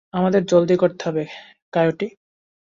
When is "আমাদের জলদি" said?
0.13-0.75